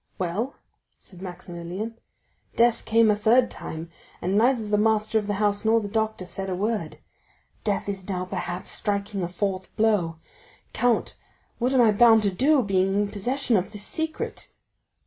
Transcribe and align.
"Well," 0.17 0.55
said 0.97 1.21
Maximilian, 1.21 1.99
"death 2.55 2.85
came 2.85 3.11
a 3.11 3.15
third 3.15 3.51
time, 3.51 3.91
and 4.19 4.35
neither 4.35 4.67
the 4.67 4.79
master 4.79 5.19
of 5.19 5.27
the 5.27 5.35
house 5.35 5.63
nor 5.63 5.79
the 5.79 5.87
doctor 5.87 6.25
said 6.25 6.49
a 6.49 6.55
word. 6.55 6.97
Death 7.63 7.87
is 7.87 8.09
now, 8.09 8.25
perhaps, 8.25 8.71
striking 8.71 9.21
a 9.21 9.27
fourth 9.27 9.71
blow. 9.75 10.15
Count, 10.73 11.15
what 11.59 11.71
am 11.71 11.81
I 11.81 11.91
bound 11.91 12.23
to 12.23 12.31
do, 12.31 12.63
being 12.63 12.95
in 12.95 13.09
possession 13.09 13.55
of 13.57 13.71
this 13.73 13.83
secret?" 13.85 14.49